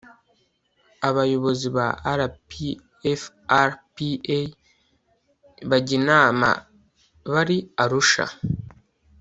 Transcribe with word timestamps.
abayobozi 1.07 1.67
ba 1.77 1.87
rpfrpa 2.19 3.59
bajya 5.69 5.93
inama 5.99 6.49
bari 7.31 7.57
arusha 7.83 8.25